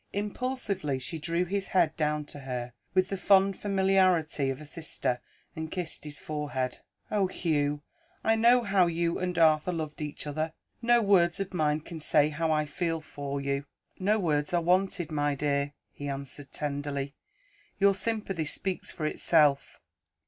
[0.13, 5.21] Impulsively, she drew his head down to her, with the fond familiarity of a sister,
[5.55, 6.79] and kissed his forehead.
[7.11, 7.83] "Oh, Hugh,
[8.23, 10.53] I know how you and Arthur loved each other!
[10.81, 13.67] No words of mine can say how I feel for you."
[13.99, 17.13] "No words are wanted, my dear," he answered tenderly.
[17.79, 19.79] "Your sympathy speaks for itself."